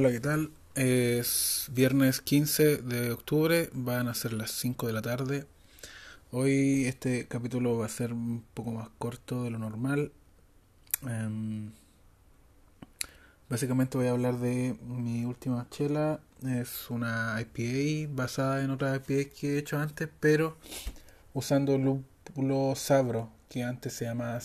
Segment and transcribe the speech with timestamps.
[0.00, 0.52] Hola, ¿qué tal?
[0.76, 5.44] Es viernes 15 de octubre, van a ser las 5 de la tarde.
[6.30, 10.12] Hoy este capítulo va a ser un poco más corto de lo normal.
[11.02, 11.72] Em,
[13.48, 16.20] básicamente voy a hablar de mi última chela.
[16.46, 20.58] Es una IPA basada en otra IPA que he hecho antes, pero
[21.34, 24.36] usando lúpulo sabro, que antes se llama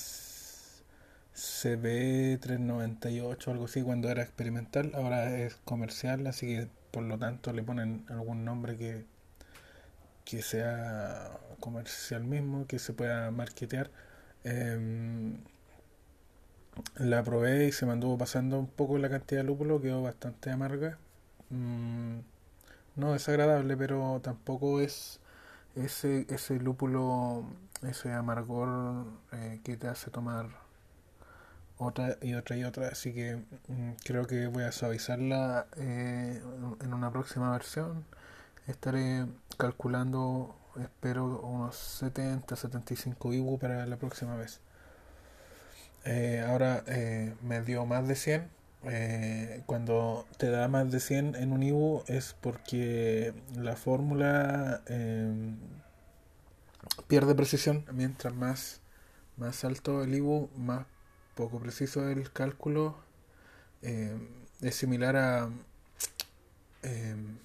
[1.35, 7.63] CB398 algo así cuando era experimental, ahora es comercial, así que por lo tanto le
[7.63, 9.05] ponen algún nombre que,
[10.25, 13.89] que sea comercial mismo, que se pueda marketear.
[14.43, 15.37] Em,
[16.97, 20.97] la probé y se me pasando un poco la cantidad de lúpulo, quedó bastante amarga.
[21.49, 22.19] Mm,
[22.95, 25.19] no desagradable, pero tampoco es
[25.75, 27.45] ese, ese lúpulo,
[27.83, 30.62] ese amargor eh, que te hace tomar
[31.77, 32.87] otra y otra y otra.
[32.89, 33.37] Así que
[33.67, 36.41] mm, creo que voy a suavizarla eh,
[36.81, 38.05] en una próxima versión.
[38.67, 39.25] Estaré
[39.57, 44.61] calculando, espero, unos 70, 75 IBU para la próxima vez.
[46.05, 48.49] Eh, ahora eh, me dio más de 100.
[48.85, 55.57] Eh, cuando te da más de 100 en un IBU es porque la fórmula em,
[57.07, 57.85] pierde precisión.
[57.93, 58.81] Mientras más,
[59.37, 60.85] más alto el IBU, más
[61.35, 62.97] poco preciso el cálculo.
[63.81, 64.27] Em,
[64.61, 65.49] es similar a...
[66.83, 67.37] Em,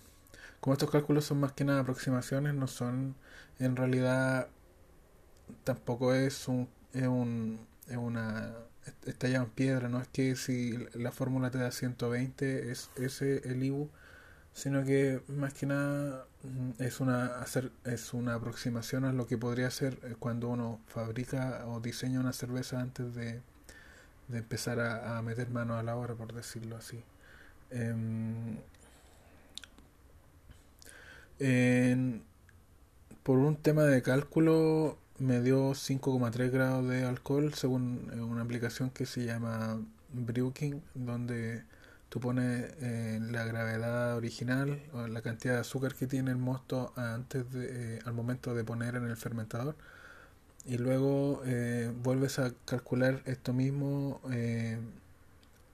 [0.61, 3.15] como estos cálculos son más que nada aproximaciones, no son
[3.59, 4.49] en realidad
[5.65, 8.55] tampoco es un, es un es una
[9.07, 13.63] estallado en piedra, no es que si la fórmula te da 120 es ese el
[13.63, 13.91] IBU,
[14.53, 19.39] sino que más que nada mm, es una hacer es una aproximación a lo que
[19.39, 23.43] podría ser eh, cuando uno fabrica o diseña una cerveza antes de,
[24.29, 27.03] de empezar a, a, meter mano a la obra, por decirlo así.
[27.71, 27.95] Eh,
[31.39, 32.23] en,
[33.23, 38.91] por un tema de cálculo me dio 5,3 grados de alcohol según eh, una aplicación
[38.91, 39.81] que se llama
[40.13, 41.65] Brewking, donde
[42.09, 46.93] tú pones eh, la gravedad original o la cantidad de azúcar que tiene el mosto
[46.97, 49.77] antes de, eh, al momento de poner en el fermentador
[50.69, 54.79] y luego eh, vuelves a calcular esto mismo eh,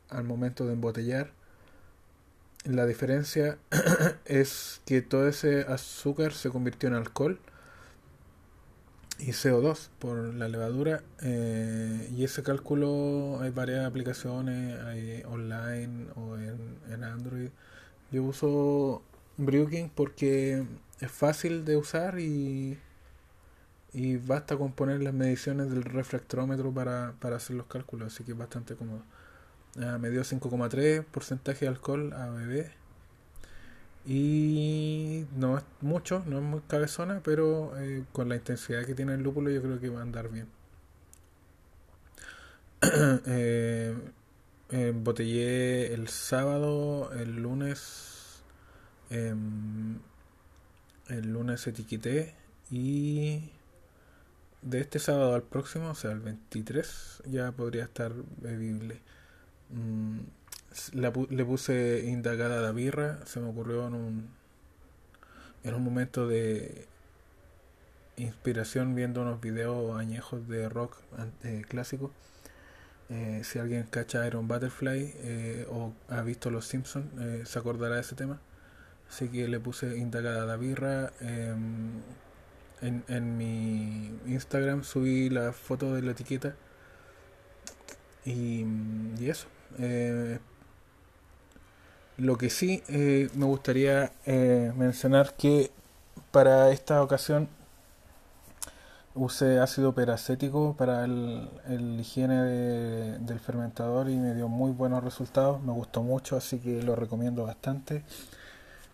[0.08, 1.32] al momento de embotellar.
[2.64, 3.58] La diferencia
[4.24, 7.40] es que todo ese azúcar se convirtió en alcohol
[9.18, 16.78] y CO2 por la levadura eh, y ese cálculo hay varias aplicaciones online o en,
[16.88, 17.50] en Android.
[18.12, 19.02] Yo uso
[19.38, 20.64] Brewking porque
[21.00, 22.78] es fácil de usar y,
[23.94, 28.32] y basta con poner las mediciones del refractómetro para, para hacer los cálculos así que
[28.32, 29.02] es bastante cómodo
[29.76, 32.84] uh, me dio 5,3 porcentaje de alcohol a bebé
[34.06, 39.14] y no es mucho, no es muy cabezona, pero eh, con la intensidad que tiene
[39.14, 40.46] el lúpulo yo creo que va a andar bien.
[43.26, 43.96] eh,
[44.70, 48.42] embotellé el sábado, el lunes,
[49.10, 49.34] eh,
[51.08, 52.34] el lunes etiqueté
[52.70, 53.52] y
[54.64, 59.00] de este sábado al próximo, o sea, el 23, ya podría estar bebible.
[59.70, 60.20] Mm,
[60.92, 64.28] le puse indagada a la birra, se me ocurrió en un,
[65.62, 66.86] en un momento de
[68.16, 70.96] inspiración viendo unos videos añejos de rock
[71.44, 72.10] eh, clásico.
[73.42, 78.00] Si alguien cacha Iron Butterfly eh, o ha visto Los Simpsons, eh, se acordará de
[78.00, 78.40] ese tema.
[79.08, 81.12] Así que le puse indagada la birra.
[82.84, 86.54] En, en mi Instagram subí la foto de la etiqueta.
[88.24, 88.64] Y,
[89.18, 89.46] y eso.
[89.78, 90.38] Eh,
[92.16, 95.70] lo que sí eh, me gustaría eh, mencionar que
[96.30, 97.48] para esta ocasión
[99.14, 105.02] usé ácido peracético para el, el higiene de, del fermentador y me dio muy buenos
[105.02, 108.04] resultados, me gustó mucho, así que lo recomiendo bastante.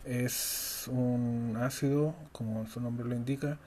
[0.05, 3.59] Es un ácido, como su nombre lo indica,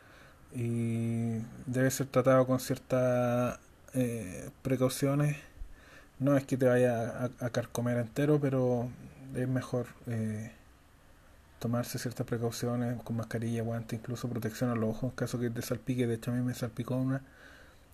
[0.55, 3.59] y debe ser tratado con ciertas
[3.93, 5.37] eh, precauciones.
[6.19, 8.89] No es que te vaya a, carcomer entero, pero
[9.35, 10.51] es mejor eh,
[11.59, 15.61] tomarse ciertas precauciones con mascarilla, guante, incluso protección a los ojos en caso que te
[15.61, 16.07] salpique.
[16.07, 17.21] De hecho, a mí me salpicó una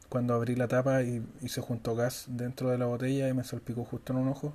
[0.10, 3.44] cuando abrí la tapa y, y se juntó gas dentro de la botella y me
[3.44, 4.54] salpicó justo en un ojo.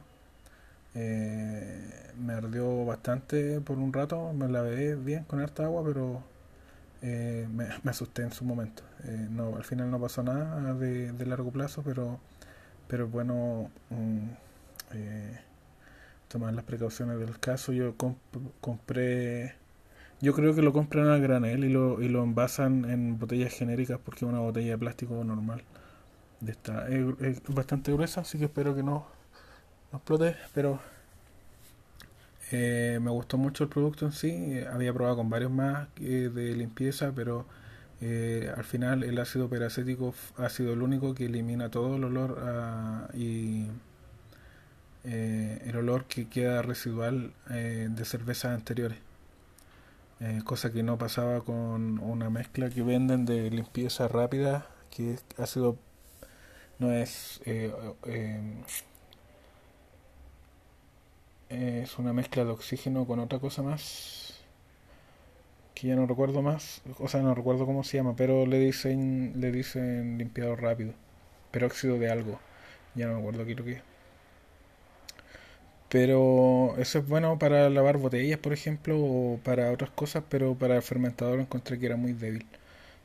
[0.94, 6.22] Eh, me ardió bastante por un rato, me lavé bien con harta agua, pero
[7.04, 8.82] eh, me, me, asusté en su momento.
[9.04, 12.18] Eh, no, al final no pasó nada de, de largo plazo, pero,
[12.88, 13.70] pero bueno.
[13.90, 14.28] Um,
[16.34, 17.72] tomar las precauciones del caso.
[17.72, 17.94] Yo
[18.60, 19.54] compré,
[20.20, 24.00] yo creo que lo compran a granel y lo, y lo envasan en botellas genéricas
[24.04, 25.62] porque es una botella de plástico normal.
[26.40, 29.06] De esta, es, bastante gruesa, así que espero que no,
[29.92, 30.80] no explote, pero
[32.56, 34.60] eh, me gustó mucho el producto en sí.
[34.72, 37.46] había probado con varios más eh, de limpieza, pero
[38.00, 42.38] eh, al final el ácido peracético ha sido el único que elimina todo el olor
[43.14, 43.66] y
[45.04, 48.98] el olor que queda residual de cervezas anteriores.
[50.44, 55.76] cosa que no pasaba con una mezcla que venden de limpieza rápida, que ha sido
[56.78, 57.40] no es
[61.48, 64.24] es una mezcla de oxígeno con otra cosa más
[65.74, 69.34] que ya no recuerdo más, o sea, no recuerdo cómo se llama, pero le dicen
[69.36, 70.94] le dicen limpiador rápido,
[71.50, 72.40] peróxido de algo,
[72.94, 73.82] ya no me acuerdo aquí lo que.
[75.88, 80.76] Pero eso es bueno para lavar botellas, por ejemplo, o para otras cosas, pero para
[80.76, 82.46] el fermentador encontré que era muy débil.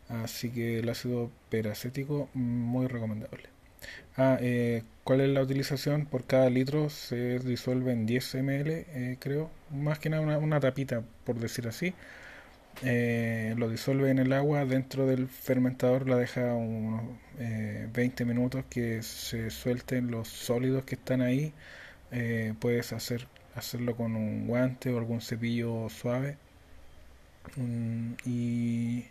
[0.09, 3.50] Así que el ácido peracético muy recomendable.
[4.18, 6.06] Ah, eh, ¿cuál es la utilización?
[6.06, 9.50] Por cada litro se disuelve en 10 ml, eh, creo.
[9.72, 11.94] Más que nada una, tapita, por decir así.
[12.84, 17.04] Eh, lo disuelve en el agua dentro del fermentador, la deja unos
[17.94, 21.54] 20 minutos que se suelten los sólidos que están ahí.
[22.60, 26.38] puedes hacer, hacerlo con un guante o algún cepillo suave.
[27.56, 29.06] Mm, y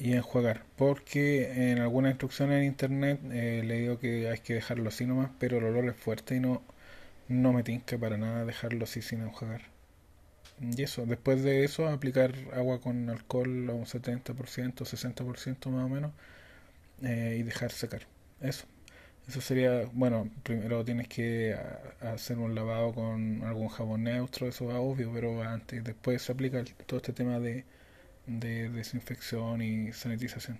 [0.00, 0.64] y enjuagar.
[0.76, 5.30] Porque en alguna instrucción en internet eh, le digo que hay que dejarlo así nomás,
[5.38, 6.62] pero el olor es fuerte y no,
[7.28, 9.62] no me tinca para nada dejarlo así sin enjuagar.
[10.60, 15.88] Y eso, después de eso aplicar agua con alcohol a un 70%, 60% más o
[15.88, 16.12] menos
[17.02, 18.02] eh, y dejar secar.
[18.40, 18.66] Eso.
[19.28, 21.56] Eso sería, bueno, primero tienes que
[22.00, 26.64] hacer un lavado con algún jabón neutro, eso va obvio, pero antes, después se aplica
[26.86, 27.64] todo este tema de
[28.26, 30.58] de desinfección y sanitización.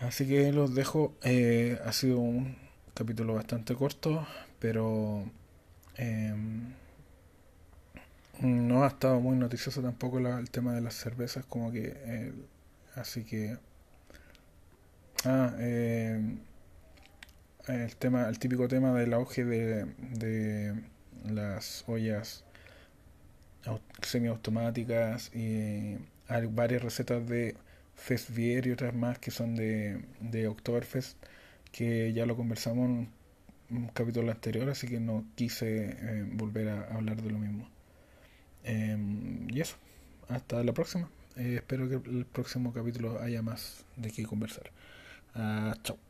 [0.00, 1.14] Así que los dejo.
[1.22, 2.56] Eh, ha sido un
[2.94, 4.26] capítulo bastante corto,
[4.58, 5.24] pero
[5.96, 6.72] em,
[8.40, 12.32] no ha estado muy noticioso tampoco el tema de las cervezas, como que eh,
[12.94, 13.58] así que
[15.24, 16.38] ah em,
[17.68, 20.74] el tema el típico tema del auge de, de
[21.24, 22.44] las ollas
[24.10, 25.96] semiautomáticas y
[26.28, 27.56] hay varias recetas de
[27.94, 31.16] Festbier y otras más que son de, de Oktoberfest
[31.72, 33.08] que ya lo conversamos en
[33.70, 37.68] un capítulo anterior así que no quise eh, volver a hablar de lo mismo.
[38.64, 39.76] Em, y eso
[40.28, 41.08] hasta la próxima.
[41.36, 44.70] Eh, espero que el próximo capítulo haya más de qué conversar.
[45.34, 46.09] Uh, chao